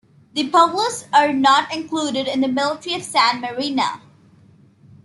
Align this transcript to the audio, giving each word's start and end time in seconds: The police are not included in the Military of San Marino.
The 0.33 0.49
police 0.49 1.05
are 1.13 1.31
not 1.31 1.71
included 1.71 2.27
in 2.27 2.41
the 2.41 2.47
Military 2.47 2.95
of 2.95 3.03
San 3.03 3.39
Marino. 3.39 4.01